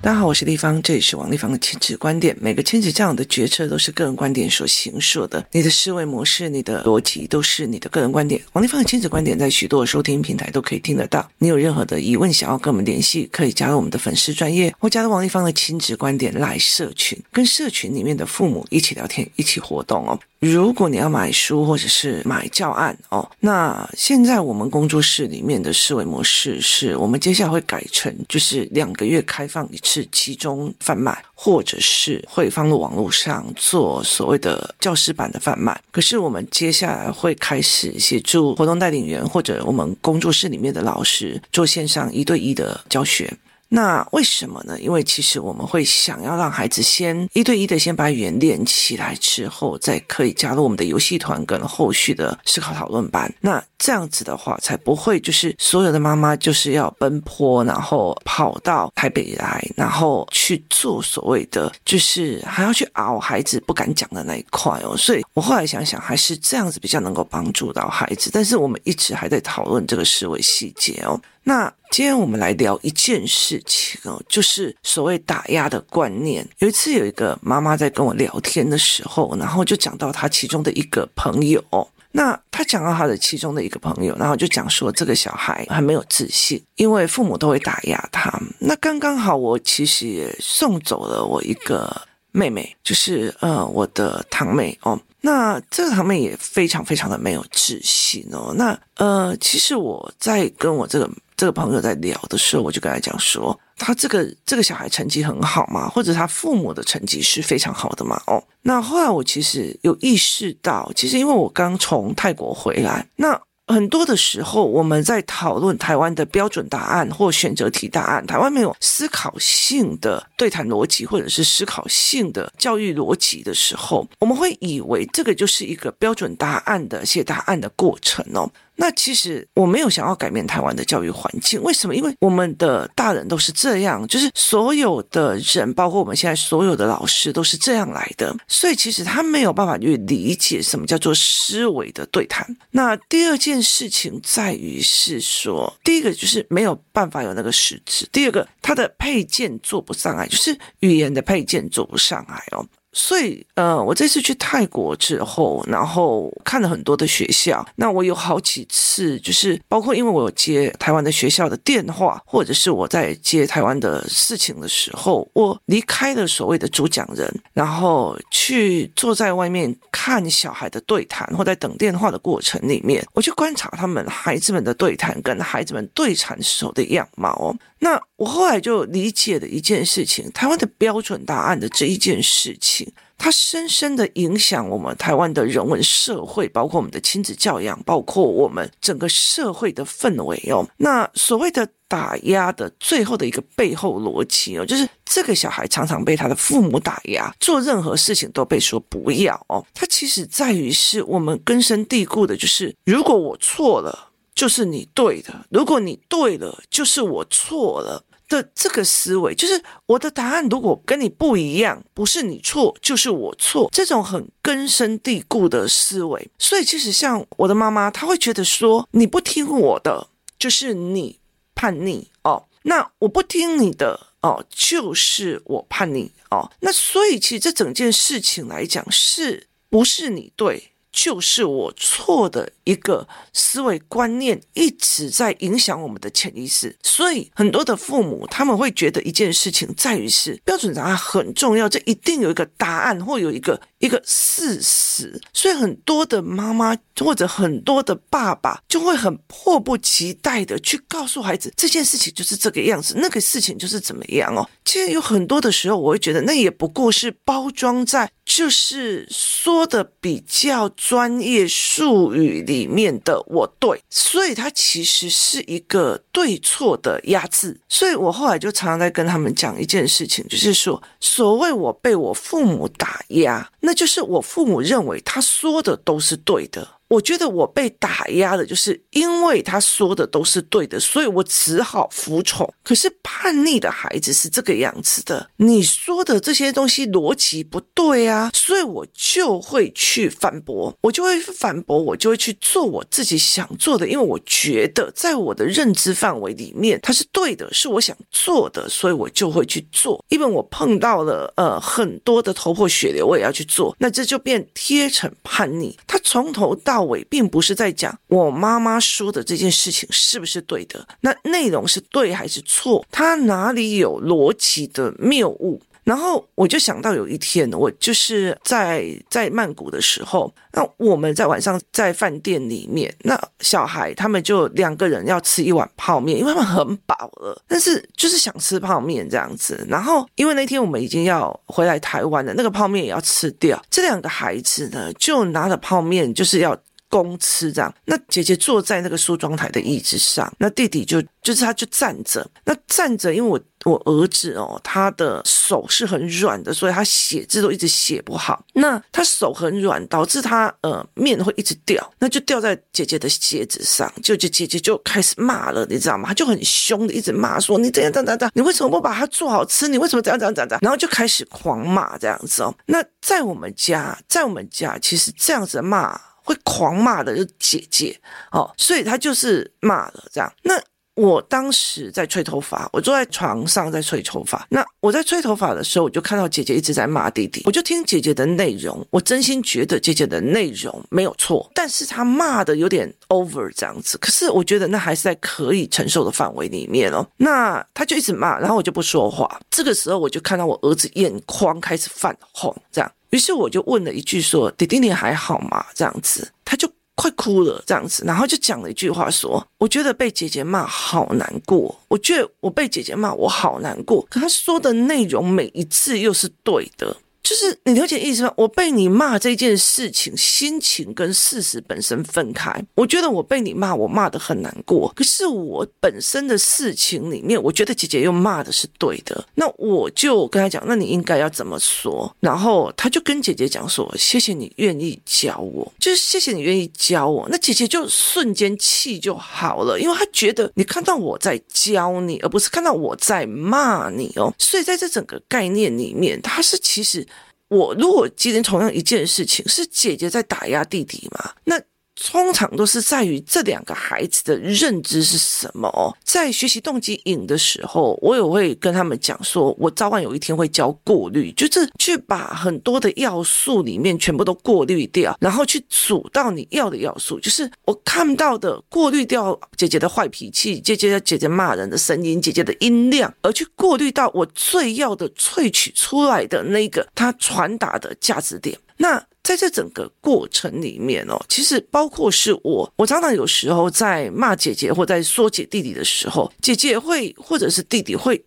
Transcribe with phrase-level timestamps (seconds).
[0.00, 2.34] 大家好，我是丽芳，这里是王丽芳的亲子观点。
[2.40, 8.40] 每个亲子这样的决策都是个人观点所形塑的，你的思维模式、你的逻辑都是你的个人观点。
[8.52, 11.28] 王丽芳的亲子观点在许多收听平台都可以听得到。
[11.38, 20.18] 你有任何的疑问想要跟我们联系，可以加入我们的粉丝专业或加入王丽芳的亲子观点来社群，跟社群里面的父母一起聊天、一起活动哦。
[20.50, 35.78] 如果你要买书或者是买教案哦，那现在我们工作室里面的思维模式是我们接下来会改成就是两个月开放一次集中贩卖，或者是会放入网络上做所谓的教师版的贩卖。
[35.90, 43.32] 可是我们接下来会开始协助活动带领员或者我们工作室里面的老师做线上一对一的教学。
[43.68, 44.78] 那为什么呢？
[44.80, 53.32] 因为其实我们会想要让孩子先一对一的先把语言练起来之后，再可以加入我们的游戏团跟后续的思考讨论班。
[53.40, 64.96] 那这样子的话，才不会就是所有的妈妈就是要奔波，然后跑到台北来，然后去做所谓的就是还要去熬孩子不敢讲的那一块哦。
[64.96, 68.30] 所以我后来想想，还是这样子比较能够帮助到孩子。
[68.32, 71.20] 但是我们一直还在讨论这个思维细节哦。
[71.48, 76.44] 那今天我们来聊一件事情哦，就是所谓打压的观念。
[76.58, 81.62] 有一次有一个妈妈在跟我聊天的时候，然后就讲到她其中的一个朋友。
[82.10, 88.28] 那她讲到她的其中的一个朋友，然后就讲说这个小孩还没有自信，因为父母都会打压他。
[88.58, 91.96] 那刚刚好，我其实也送走了我一个
[92.32, 95.00] 妹妹，就是呃我的堂妹哦。
[95.20, 98.52] 那这个堂妹也非常非常的没有自信哦。
[98.56, 101.08] 那呃，其实我在跟我这个。
[101.36, 108.20] 这个朋友在聊的时候，我就跟他讲说，他这个这个小孩成绩很好嘛，或者他父母的成绩是非常好的嘛。
[108.26, 128.48] 哦，那后来我其实有意识到，其实因为我刚从泰国回来，那很多的时候我们在讨论台湾的标准答案或选择题答案，台湾没有思考性的对谈逻辑，或者是思考性的教育逻辑的时候，我们会以为这个就是一个标准答案的写答案的过程哦。
[128.76, 131.94] 那其实我没有想要改变台湾的教育环境，为什么？
[131.96, 142.46] 因为我们的大人都是这样，就是所有的人，包括我们现在所有的老师都是这样来的，所以其实他没有办法去理解什么叫做思维的对谈。
[142.70, 152.66] 那第二件事情在于是说，第一个就是没有办法有那个实质，第二个他的配件做不上来，就是语言的配件做不上来哦。
[152.98, 157.64] 所以，呃，我这次去泰国之后，然后看了很多的学校。
[157.76, 177.54] 那我有好几次，就是包括因为我有接台湾的学校的电话，或者是我在接台湾的事情的时候，我离开了所谓的主讲人，然后去坐在外面看小孩的对谈，或在等电话的过程里面，我去观察他们孩子们的对谈跟孩子们对谈时候的样貌。
[177.78, 182.85] 那我后来就理解了一件事情，台湾的标准答案的这一件事情，
[183.18, 190.66] 它深深的影响我们台湾的人文社会，包括我们的亲子教养，包括我们整个社会的氛围哦。
[190.78, 199.64] 那所谓的打压的最后的一个背后逻辑哦，就是这个小孩常常被他的父母打压，做任何事情都被说不要哦。
[199.74, 204.10] 它其实在于是我们根深蒂固的，就是如果我错了。
[204.36, 216.28] 就是你对的，如果你对了，就是我错了的这个思维，就是我的答案如果跟你不一样，不是你错，就是我错，这种很根深蒂固的思维。
[216.38, 221.18] 所以其实像我的妈妈，她会觉得说，你不听我的，就是你
[221.54, 230.72] 叛逆哦，那我不听你的哦，就是我叛逆哦，那所以其实这整件事情来讲，是不是你对？
[230.96, 254.48] 就是我错的一个思维观念一直在影响我们的潜意识，所以很多的父母他们会觉得一件事情在于是标准答案很重要，这一定有一个答案或有一个一个事实，所以很多的妈妈或者很多的爸爸就会很迫不及待的去告诉孩子这件事情就是这个样子，那个事情就是怎么样哦。
[254.64, 260.66] 其实有很多的时候，我会觉得那也不过是包装在就是说的比较。
[260.76, 267.58] 专业术语里面的“我对”，所以它其实是一个对错的压制。
[267.68, 276.75] 所以我后来就常常在跟他们讲一件事情，就是说，所谓我被我父母打压，那就是我父母认为他说的都是对的。
[276.88, 282.52] 我觉得我被打压的，就是因为他说的都是对的，所以我只好服从。
[282.62, 300.04] 可是叛逆的孩子是这个样子的，你说的这些东西逻辑不对啊，所以我就会去反驳，我就会反驳，我就会去做我自己想做的，因为我觉得在我的认知范围里面，它是对的，是我想做的，所以我就会去做。
[300.08, 305.76] 因为我碰到了呃很多的头破血流，我也要去做，那这就变贴成叛逆。
[305.86, 312.84] 他从头到到尾并不是在讲我妈妈说的这件事情是不是对的，那内容是对还是错？
[312.90, 315.62] 他哪里有逻辑的谬误？
[315.84, 329.64] 然后我就想到有一天，我就是在在曼谷的时候，那我们在晚上在饭店里面，那小孩他们就两个人要吃一碗泡面，因为他们很饱了，但是就是想吃泡面这样子。
[329.68, 336.58] 然后因为那天我们已经要回来台湾了，那个泡面也要吃掉，这两个孩子呢就拿着泡面就是要。
[336.88, 348.44] 公吃这样，那姐姐坐在那个梳妆台的椅子上，那弟弟就就是他就站着，那站着，因为我我儿子哦，他的手是很软的，所以他写字都一直写不好。
[348.52, 356.08] 那他手很软，导致他呃面会一直掉，那就掉在姐姐的鞋子上，就就姐姐就开始骂了，你知道吗？
[356.08, 359.66] 他就很凶的一直骂说，你怎样怎样怎样，你为什么不把它做好吃？
[359.66, 360.60] 你为什么这样这样这样这样？
[360.62, 362.54] 然后就开始狂骂这样子哦。
[362.66, 366.00] 那在我们家，在我们家其实这样子骂。
[366.26, 367.98] 会狂骂的就姐姐
[368.32, 370.30] 哦，所以他就是骂了这样。
[370.42, 370.60] 那
[370.96, 374.46] 我当时在吹头发，我坐在床上在吹头发。
[374.48, 377.42] 那我在吹头发的时候，我就看到姐姐一直在骂弟弟。
[377.44, 383.98] 我就听姐姐的内容，我真心觉得姐姐的内容没有错，但是她骂的有点 over 这样子。
[383.98, 387.06] 可是我觉得那还是在可以承受的范围里面哦。
[387.18, 389.40] 那他就一直骂，然后我就不说话。
[389.50, 392.90] 这个时候我就看到我儿子眼眶开始泛红，这样。
[393.10, 406.96] 于是我就问了一句说：“弟弟你还好吗？”这样子，他就快哭了，这样子，然后就讲了一句话说：“我觉得被姐姐骂好难过，我觉得我被姐姐骂我好难过。”可他说的内容每一次又是对的。
[407.28, 408.32] 就是你了解意思吗？
[408.36, 412.54] 我被你骂这件事情，心情跟事实本身分开。
[412.76, 414.92] 我觉得我被你骂，我骂得很难过。
[414.94, 419.26] 可是我本身的事情里面，我觉得姐姐又骂的是对的。
[419.34, 422.14] 那我就跟他讲，那你应该要怎么说？
[422.20, 434.32] 然后他就跟姐姐讲说：“谢谢你愿意教我，就是谢谢你愿意教我。”那姐姐就瞬间气就好了，因为她觉得你看到我在教你，而不是看到我在骂你哦。
[434.38, 437.04] 所以在这整个概念里面，他是其实。
[437.48, 441.60] 我如果今天同样一件事情是姐姐在打压弟弟嘛，那。
[441.96, 445.96] 通常都是在于这两个孩子的认知是什么哦。
[446.04, 457.18] 在学习动机引的时候，我也会跟他们讲说，我早晚有一天会教过滤，就是去把很多的要素里面全部都过滤掉，然后去组到你要的要素。
[457.18, 468.58] 就是我看到的，过滤掉姐姐的坏脾气，姐姐姐姐骂人的声音，姐姐的音量，而去过滤到我最要的萃取出来的那个他传达的价值点。
[468.78, 478.24] 那在这整个过程里面哦，其实包括是我，我常常有时候在骂姐姐或在说姐弟弟的时候，姐姐会或者是弟弟会。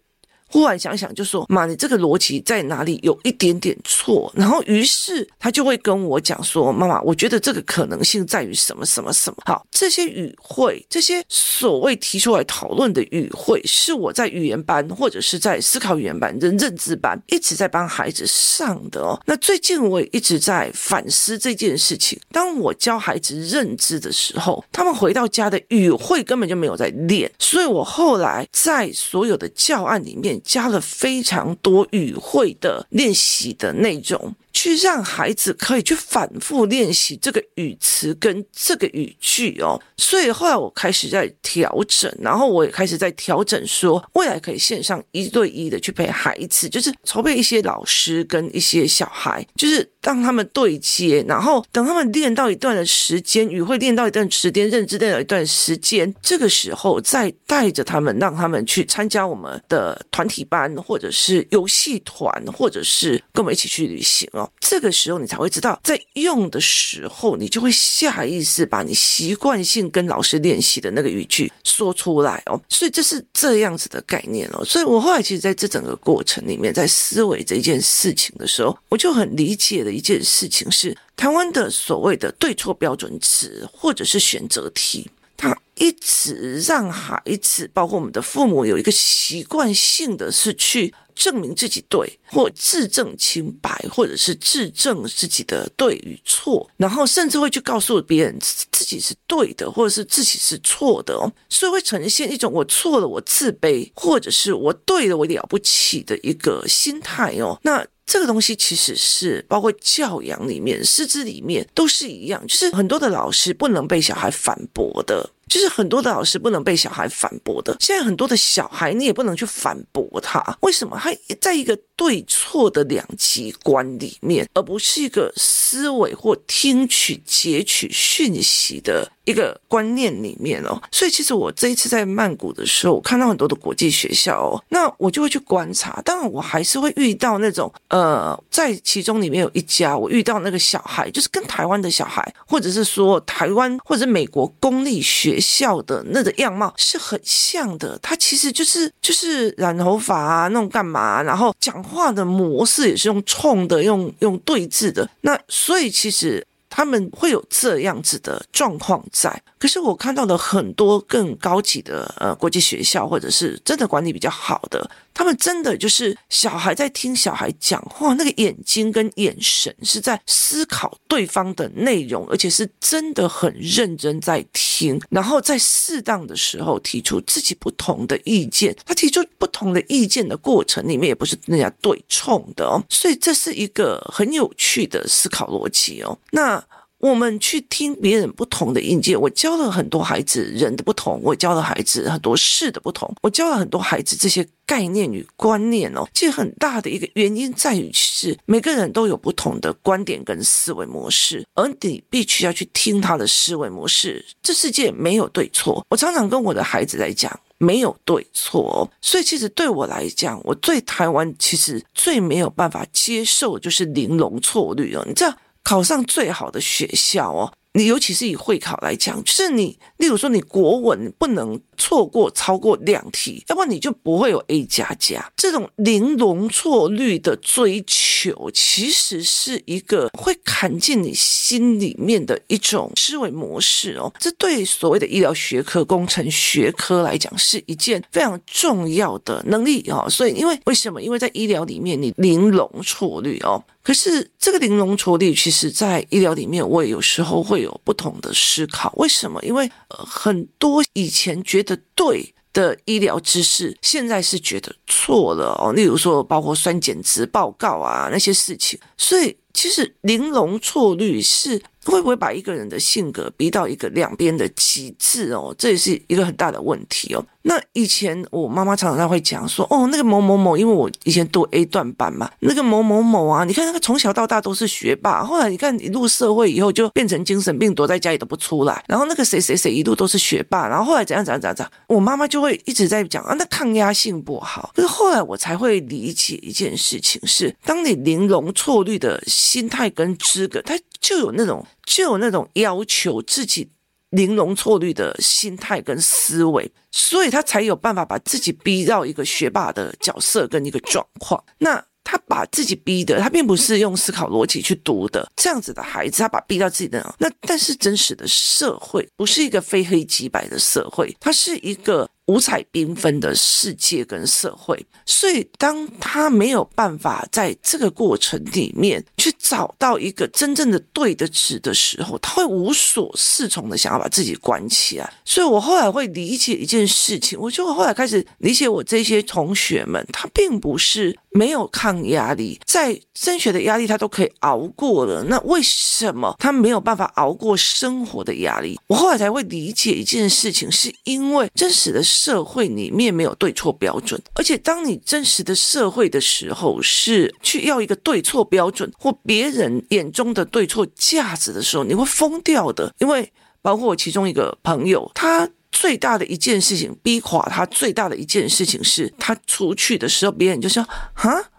[0.52, 19.22] 忽然想想，就说：“妈，你这个逻辑在哪里有一点点错？”然后，于是他就会跟我讲说：“妈妈，我觉得这个可能性在于什么什么什么。”好，这些语汇，这些所谓提出来讨论的语汇，是我在语言班或者是在思考语言班、认认知班一直在帮孩子上的哦。
[19.28, 22.20] 那最近我也一直在反思这件事情。
[22.32, 30.39] 当我教孩子认知的时候，他们回到家的语汇根本就没有在练，所以我后来在所有的教案里面。
[30.44, 34.36] 加了非常多语汇的练习的内容。
[34.52, 64.28] 去让孩子可以去反复练习这个语词跟这个语句哦，所以后来我开始在调整，然后我也开始在调整，说未来可以线上一对一的去陪孩子，就是筹备一些老师跟一些小孩，就是让他们对接，然后等他们练到一段的时间，语会练到一段时间，认知练到一段时间，这个时候再带着他们，让他们去参加我们的团体班，或者是游戏团，或者是跟我们一起去旅行。
[64.60, 72.62] 这个时候你才会知道，在用的时候，你就会下意识把你习惯性跟老师练习的那个语句说出来哦。
[72.70, 74.64] 所以这是这样子的概念哦。
[74.64, 90.94] 所以我后来其实在这整个过程里面，在思维这件事情的时候，我就很理解的一件事情是，台湾的所谓的对错标准词或者是选择题，他一直让孩子，包括我们的父母，有一个习惯性的是去。
[91.16, 107.60] 证明自己对，或自证清白，或者是自证自己的对与错，然后甚至会去告诉别人自己是对的，或者是自己是错的哦，所以会呈现一种我错了，我自卑，或者是我对了，我了不起的一个心态哦。
[107.64, 115.30] 那这个东西其实是包括教养里面、师资里面都是一样，就是很多的老师不能被小孩反驳的。
[115.48, 120.96] 就是很多的老师不能被小孩反驳的，现在很多的小孩你也不能去反驳他，为什么？
[121.02, 121.12] 他
[121.42, 130.82] 在一个对错的两极观里面，而不是一个思维或听取、截取讯息的一个观念里面哦。
[130.94, 145.38] 所以其实我这一次在曼谷的时候，我看到很多的国际学校哦，那我就会去观察，当然我还是会遇到那种呃，在其中里面有一家，我遇到那个小孩，就是跟台湾的小孩，或者是说台湾或者美国公立学。
[145.50, 159.42] 校的那个样貌是很像的，他其实就是就是染头发啊，那种干嘛，然后讲话的模式也是用冲的，用用对峙的，那所以其实他们会有这样子的状况在。
[159.58, 164.90] 可是我看到了很多更高级的呃国际学校，或者是真的管理比较好的。
[165.20, 178.74] 他们真的就是小孩在听小孩讲话，那个眼睛跟眼神是在思考对方的内容，而且是真的很认真在听，然后在适当的时候提出自己不同的意见。
[178.86, 186.18] 他提出不同的意见的过程里面，也不是人家对冲的哦，所以这是一个很有趣的思考逻辑哦。
[186.32, 186.64] 那。
[187.00, 196.06] 我们去听别人不同的意见，我教了很多孩子人的不同，我教了孩子很多事的不同，我教了很多孩子这些概念与观念哦。
[196.14, 204.26] 其实很大的一个原因在于是每个人都有不同的观点跟思维模式，而你必须要去听他的思维模式。
[204.44, 208.92] 这世界没有对错，我常常跟我的孩子来讲，没有对错。
[209.02, 215.34] 所以其实对我来讲，我对台湾其实最没有办法接受就是零容错率哦，你知道。
[215.70, 217.54] 考上最好的学校哦。
[217.74, 225.32] 你尤其是以会考来讲，就是你，例如说你国文不能错过超过两题，要不然你就不会有 A 加加。
[225.38, 228.09] 这种零容错率的追求，
[228.54, 234.12] 其实是一个会砍进你心里面的一种思维模式哦。
[234.20, 240.08] 这对所谓的医疗学科、工程学科来讲，是一件非常重要的能力哦。
[240.10, 241.02] 所以，因为为什么？
[241.02, 243.64] 因为在医疗里面，你玲珑错率哦。
[243.82, 248.94] 可是这个玲珑错率，其实在医疗里面，我也有时候会有不同的思考。
[248.98, 249.42] 为什么？
[249.44, 255.72] 因为呃，很多以前觉得对的医疗知识，现在是觉得错了哦。
[255.74, 265.54] 例如说，包括酸碱值报告啊那些事情，所以其实玲珑错率是会不会把一个人的性格逼到一个两边的极致哦？
[265.58, 267.26] 这也是一个很大的问题哦。
[267.44, 278.84] 那以前我妈妈常常会讲说，哦，那个某某某，因为我以前读 A 段班嘛，那个某某某啊，你看那个从小到大都是学霸，后来你看你入社会以后就变成精神病，躲在家里都不出来。
[278.88, 284.72] 然后那个谁谁谁一路都是学霸，然后后来怎样怎样怎样怎样，我妈妈就会一直在讲啊，那抗压性不好。
[284.76, 293.70] 可是后来我才会理解一件事情是，当你玲珑错率的心态跟资格，他就有那种就有那种要求自己。
[294.12, 301.44] 零容错率的心态跟思维，所以他才有办法把自己逼到一个学霸的角色跟一个状况。
[301.60, 305.32] 那他把自己逼的，他并不是用思考逻辑去读的。
[305.36, 312.10] 这样子的孩子，他把逼到自己的那，但是真实的社会不是一个非黑即白的社会，它是一个。
[312.30, 325.12] 五彩缤纷的世界跟社会，所以当他没有办法在这个过程里面去找到一个真正的对的值的时候，他会无所适从的想要把自己关起来。
[325.26, 338.80] 所以我后来会理解一件事情，我就后来开始理解我这些同学们，他并不是没有抗压力，在升学的压力他都可以熬过了，那为什么他没有办法熬过生活的压力？
[338.86, 342.04] 我后来才会理解一件事情，是因为真实的。
[342.22, 352.94] 社会里面没有对错标准，而且当你真实的社会的时候，是去要一个对错标准或别人眼中的对错价值的时候，你会疯掉的。
[353.00, 360.86] 因为包括我其中一个朋友，他最大的一件事情逼垮他最大的一件事情是他出去的时候，别人就说
[361.16, 361.52] ：“哈，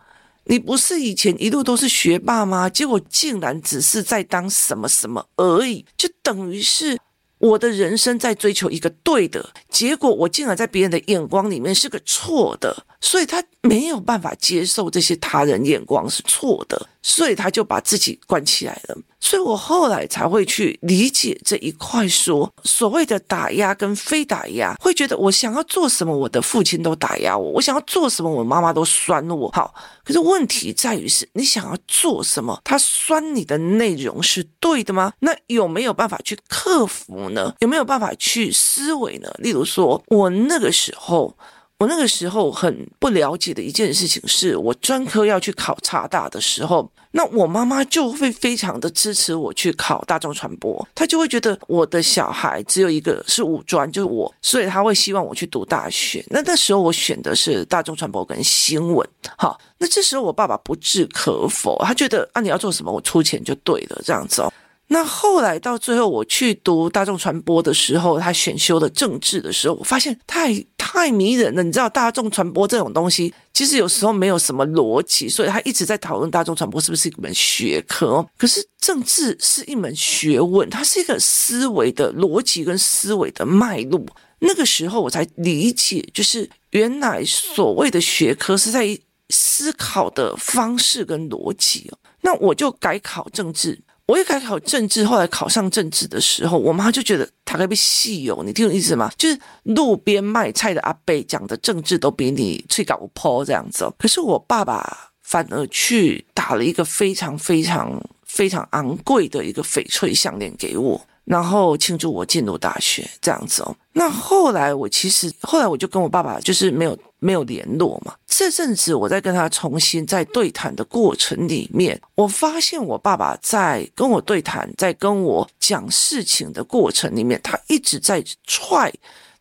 [0.45, 2.69] 你不是以前一路都是学霸吗？
[2.69, 6.99] 结果竟然只是在当什么什么而已，就等于是。”
[7.41, 18.99] 我的人生在追求一个对的结果，我竟然在别人的眼光里面是个错的，所以他没有办法接受这些他人眼光是错的，所以他就把自己关起来了。
[19.23, 29.51] 所以我后来才会去理解这一块说，所谓的打压跟非打压，会觉得我想要做什么，我的父亲都打压我；我想要做什么，我妈妈都酸我。
[29.51, 35.13] 好，可是问题在于是你想要做什么，他酸你的内容是对的吗？
[35.21, 37.55] 那有没有办法去克服呢？
[37.61, 39.31] 有没有办法去思维呢？
[39.39, 41.37] 例如说，我那个时候。
[41.79, 56.23] 我那个时候很不了解的一件事情是，我专科要去考差大的时候，那我妈妈就会非常的支持我去考大众传播，她就会觉得我的小孩只有一个是五专，就是我，所以她会希望我去读大学。
[56.29, 64.53] 那那时候我选的是大众传播跟新闻，好，那这时候我爸爸不置可否，他觉得啊，你要做什么，我出钱就对了，这样子哦。
[64.93, 71.63] 那后来到最后，我去读大众传播的时候，他选修的政治的时候，我发现太太迷人了。
[71.63, 78.27] 你知道，大众传播这种东西，其实有时候没有什么逻辑，所以他一直在讨论大众传播是不是一门学科。
[78.37, 84.05] 可是政治是一门学问，它是一个思维的逻辑跟思维的脉络。
[84.41, 91.89] 那个时候我才理解，就是原来所谓的学科是在思考的方式跟逻辑。
[92.23, 93.81] 那我就改考政治。
[94.11, 99.09] 我一开始考政治，后来考上政治的时候，我妈就觉得他该被戏哦，你听懂意思吗？
[99.17, 103.89] 就是路边卖菜的阿伯讲的政治都比你最搞破这样子。
[103.97, 111.01] 可是我爸爸反而去打了一个非常非常非常昂贵的一个翡翠项链给我。
[111.25, 113.77] 然后庆祝我进入大学这样子哦。
[113.93, 118.15] 那后来我其实后来我就跟我爸爸就是没有没有联络嘛。
[118.27, 128.93] 这阵子我在跟他重新在对谈的过程里面，我发现我爸爸在跟我对谈，在跟我讲事情的过程里面，他一直在踹，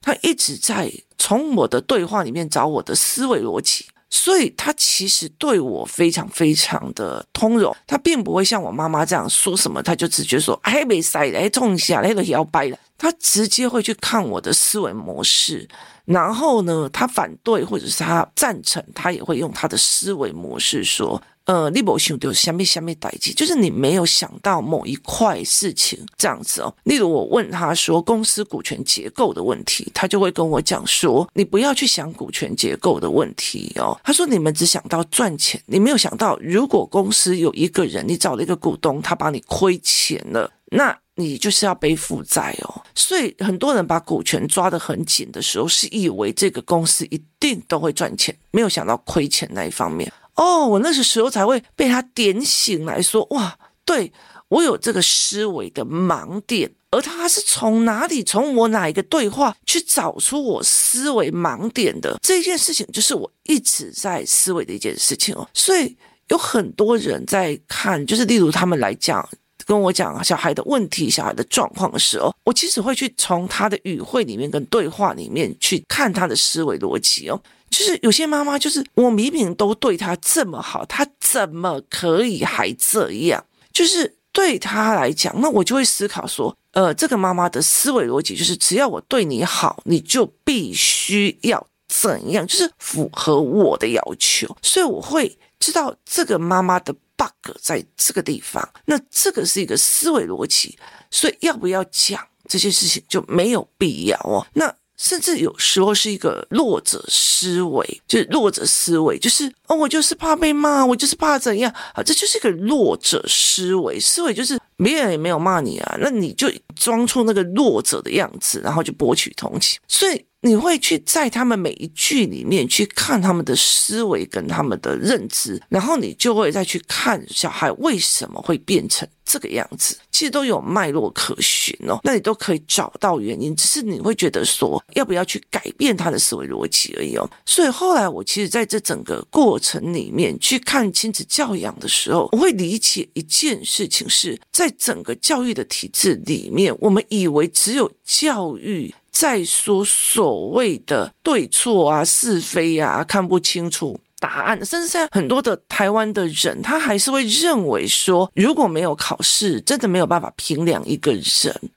[0.02, 3.86] 他一直在从我的对话里面找我的思维逻辑。
[4.10, 15.68] 所以他其实对我非常非常的通融，他并不会像我妈妈这样说什么，他就直接说哎，没塞哎，痛一下那个摇摆了，他直接会去看我的思维模式，
[16.06, 21.20] 然后呢，他反对或者是他赞成，他也会用他的思维模式说。
[21.46, 26.72] 呃，你没想到下面下面代志，就是你没有想到某一块事情这样子哦。
[26.84, 34.00] 例如我问他说公司股权结构的问题，他就会跟我讲说，你不要去想股权结构的问题哦。
[34.04, 42.82] 他说你们只想到赚钱，你没有想到如果公司有一个人，你找了一个股东，他把你亏钱了，那你就是要背负债哦。
[42.96, 50.12] 所以很多人把股权抓得很紧的时候，是以为这个公司一定都会赚钱，没有想到亏钱那一方面。
[50.36, 54.12] 哦，我那时候才会被他点醒来说，哇，对，
[54.48, 65.46] 我有这个思维的盲点，而他是从哪里，从我哪一个对话去找出我思维盲点的这件事情，就是我一直在思维的一件事情哦。
[65.54, 65.98] 所以
[66.30, 69.28] 有很多人在看，就是例如他们来讲，
[69.70, 77.40] 跟我讲小孩的问题、小孩的状况的时候，我其实会去从他的语汇里面跟对话里面去看他的思维逻辑哦。
[77.70, 83.46] 就是有些妈妈，就是我明明都对她这么好，她怎么可以还这样？
[83.72, 94.48] 就是对她来讲，那我就会思考说，呃，这个妈妈的思维逻辑就是，只要我对你好，你就必须要怎样，就是符合我的要求。
[94.64, 98.68] 所以我会知道这个妈妈的 bug 在这个地方。
[98.86, 100.80] 那这个是一个思维逻辑，
[101.12, 104.48] 所以要不要讲这些事情就没有必要哦。
[104.54, 104.74] 那。
[105.02, 120.26] 甚至有时候是一个弱者思维，就是弱者思维，就是哦，我就是怕被骂，我就是怕怎样啊，这就是一个弱者思维，思维就是别人也没有骂你啊，那你就装出那个弱者的样子，然后就博取同情，所以。
[120.42, 132.00] 你会去在他们每一句里面去看他们的思维跟他们的认知，然后你就会再去看小孩为什么会变成这个样子，其实都有脉络可循哦。
[132.04, 137.30] 那你都可以找到原因，只是你会觉得说要不要去改变他的思维逻辑而已哦。
[137.46, 148.96] 所以后来我其实在这整个过程里面去看亲子教养的时候，我会理解一件事情是在整个教育的体制里面，我们以为只有教育。
[149.20, 154.00] 再说所谓的对错啊、是非啊，看不清楚。
[154.20, 161.24] 答案，甚至现在很多的台湾的人，他还是会认为说，如果没有考试，真的没有办法评量一个人。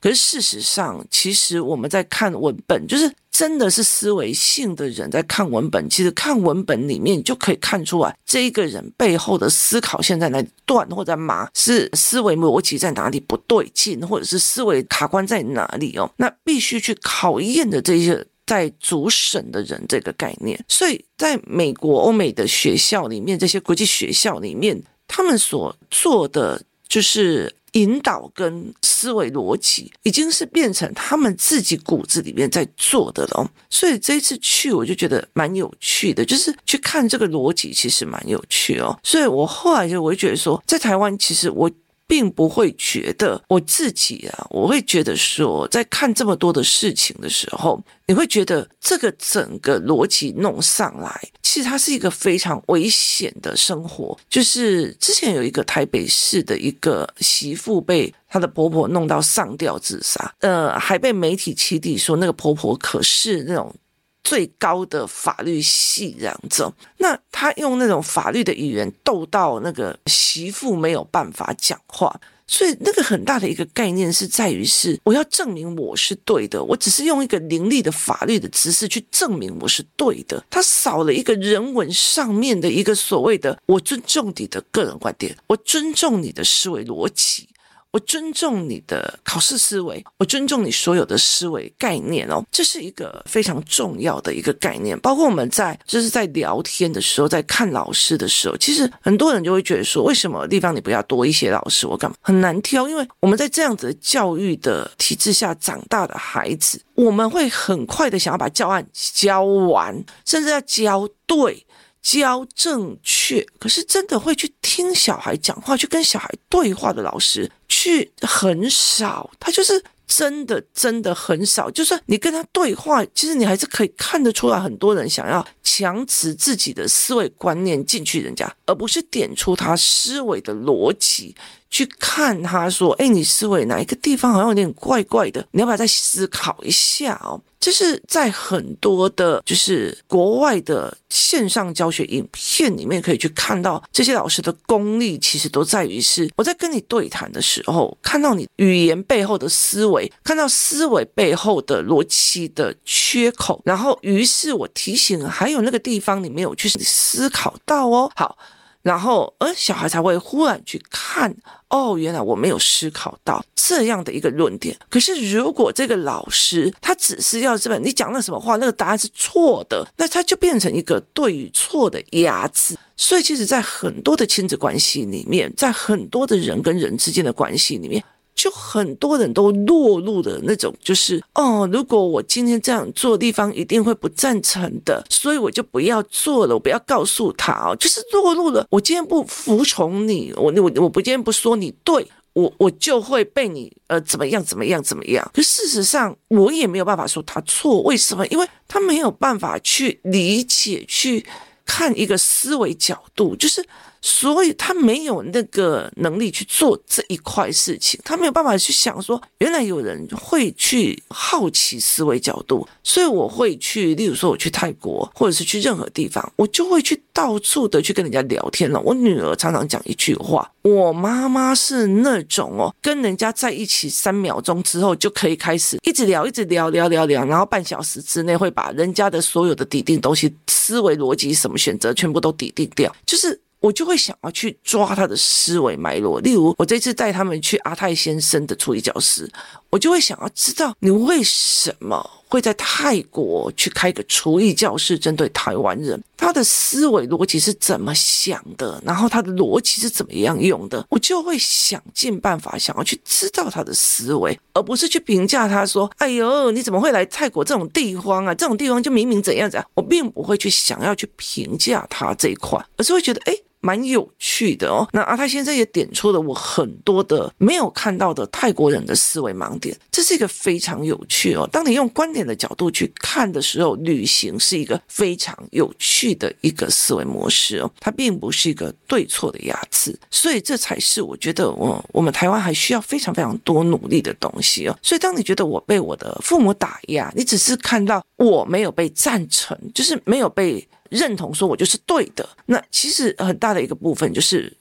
[0.00, 3.12] 可是事实上，其实我们在看文本，就是。
[3.32, 16.12] 真的是思维性的人在看文本，其实看文本里面就可以看出来，这一个人背后的思考现在哪里断或者麻，是思维逻辑在哪里不对劲，或者是思维卡关在哪里哦？
[16.18, 20.62] 那必须去考验的这些在主审的人这个概念。
[20.68, 24.82] 所以在美国、欧美的学校里面，这些国际学校里面。
[25.14, 33.50] 他们所做的就是引导跟思维逻辑，已经是变成他们自己骨子里面在做的了。
[33.68, 38.98] 所以这一次去，我就觉得蛮有趣的，就是去看这个逻辑，其实蛮有趣哦。
[39.02, 41.70] 所以我后来就我就觉得说，在台湾，其实我。
[42.12, 54.14] 并不会觉得我自己啊，我会觉得说，在看这么多的事情的时候，你会觉得这个整个逻辑弄上来，其实它是一个非常危险的生活。
[54.28, 63.74] 就是之前有一个台北市的一个媳妇被她的婆婆弄到上吊自杀，呃，还被媒体起底说那个婆婆可是那种。
[64.24, 87.48] 最高的法律系这样子，那他用那种法律的语言斗到那个媳妇没有办法讲话，所以那个很大的一个概念是在于是我要证明我是对的，我只是用一个凌厉的法律的知识去证明我是对的，他少了一个人文上面的一个所谓的我尊重你的个人观点，我尊重你的思维逻辑。
[87.92, 94.98] 我尊重你的考试思维，我尊重你所有的思维概念哦，这是一个非常重要的一个概念。
[95.00, 101.86] 包括我们在就是在聊天的时候，在看老师的时候，其实很多人就会觉得说，为什么地方你不要多一些老师？
[101.86, 102.88] 我干嘛很难挑？
[102.88, 111.66] 因为我们在这样子的教育的体制下长大的孩子，我们会很快的想要把教案教完，甚至要教对。
[112.02, 117.48] 教正确，可是真的会去听小孩讲话，去跟小孩对话的老师，
[117.82, 119.30] 去很少。
[119.40, 121.70] 他就是真的真的很少。
[121.70, 131.34] 就是你跟他对话，其实你还是可以看得出来，很多人想要强持自己的思维观念进去人家，而不是点出他思维的逻辑。
[131.72, 135.44] 去看他说：“哎，你思维哪一个地方好像有点怪怪的？
[135.52, 158.10] 你要不要再思考一下哦？”这是在很多的，就是国外的线上教学影片里面可以去看到，这些老师的功力其实都在于是我在跟你对谈的时候，看到你语言背后的思维，看到思维背后的逻辑的缺口，然后于是我提醒，还有那个地方你没有去思考到哦。
[158.16, 158.36] 好。
[158.82, 161.34] 然后，呃，小孩才会忽然去看，
[161.68, 164.76] 哦，原来我没有思考到这样的一个论点。
[164.90, 172.76] 可是，如果这个老师他只是要这本，你讲了什么话，那个答案是错的，那他就变成一个对与错的压制。
[172.96, 178.02] 所以，其实，在很多的亲子关系里面，在很多的人跟人之间的关系里面。
[178.34, 188.66] 就很多人都落入的那种，就是哦，如果我今天这样做，地方一定会不赞成的，所以我就不要做了，我不要告诉他哦，就是落入了。
[188.70, 195.30] 我今天不服从你，我我我不今天不说你对，我我就会被你呃怎么样怎么样怎么样。
[195.34, 198.26] 可事实上，我也没有办法说他错，为什么？
[198.28, 201.24] 因为他没有办法去理解，去
[201.64, 203.64] 看一个思维角度，就是。
[204.02, 212.66] 所以他没有那个能力去做这一块事情，他没有办法去想说，原来有人会去好奇思维角度。
[212.82, 218.80] 所以我会去，例如说我去泰国，或者是去任何地方，我就会去到处的去跟人家聊天了。
[218.80, 233.40] 我女儿常常讲一句话：我妈妈是那种哦，跟人家在一起三秒钟之后就可以开始一直聊，一直聊，聊聊聊，然后半小时之内会把人家的所有的底定东西、思维逻辑、什么选择全部都底定掉，就是。
[233.62, 239.30] 我就会想要去抓他的思维脉络，例如我这次带他们去阿泰先生的厨艺教室，
[239.70, 258.34] 我就会想要知道你为什么会在泰国去开个厨艺教室，针对台湾人，他的思维逻辑是怎么想的，然后他的逻辑是怎么样用的，我就会想尽办法想要去知道他的思维，而不是去评价他说：“哎呦，你怎么会来泰国这种地方啊？
[258.34, 263.32] 这种地方就明明怎样怎样。”我并不会去想要去评价他这一块，而是会觉得哎。
[263.62, 271.48] 蛮有趣的哦，那阿泰先生也点出了我很多的没有看到的泰国人的思维盲点，这是一个非常有趣哦。
[271.50, 284.76] 当你用观点的角度去看的时候，旅行是一个非常有趣的一个思维模式哦，它并不是一个对错的压制，所以这才是我觉得我我们台湾还需要非常非常多努力的东西哦。
[284.82, 290.66] 所以当你觉得我被我的父母打压，你只是看到我没有被赞成，就是没有被。
[290.92, 294.54] 认同说我就是对的，那其实很大的一个部分就是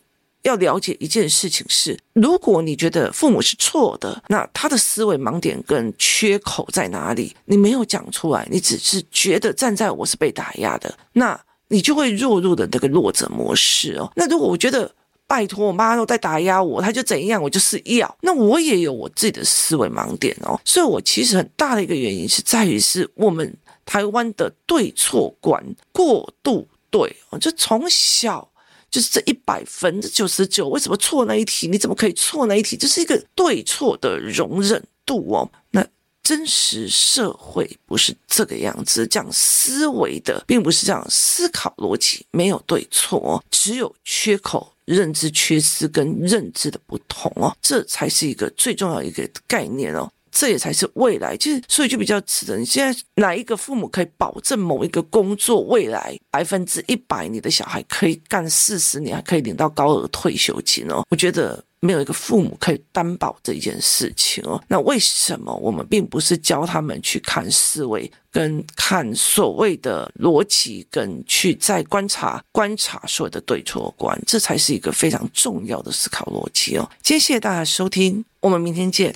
[0.44, 7.36] 要了解一件事情是：如果你觉得父母是错的，那他的思维盲点跟缺口在哪里？
[7.46, 14.12] 你没有讲出来，你只是觉得站在我是被打压的，那你就会落入的那个弱者模式哦。
[14.16, 14.92] 那如果我觉得
[15.28, 20.60] 拜托我妈都在打压我，他就怎样，我就是要，那我也有我自己的思维盲点哦。
[20.66, 23.54] 所以我其实很大的一个原因是在于是我们。
[23.86, 28.52] 台湾的对错观过度对，就从小
[28.90, 31.68] 就是这一百分，之九十九，为什么错那一题？
[31.68, 32.76] 你怎么可以错那一题？
[32.76, 35.50] 这是一个对错的容忍度哦。
[35.72, 35.88] 那
[36.22, 50.12] 真实社会不是这个样子，这样思维的，并不是这样思考逻辑，没有对错哦，只有缺口、认知缺失跟认知的不同哦，这才是一个最重要一个概念哦。
[50.32, 52.58] 这也才是未来，就是所以就比较值得。
[52.58, 61.04] 你现在哪一个父母可以保证某一个工作未来百分之一百，你的小孩可以干四十年，还可以领到高额退休金哦？
[61.10, 64.64] 我觉得没有一个父母可以担保这件事情哦。
[64.68, 76.88] 那为什么我们并不是教他们去看思维，跟看所谓的逻辑，跟去再观察观察所有的对错观，这才是一个非常重要的思考逻辑哦。
[77.02, 79.16] 今天谢谢大家收听，我们明天见。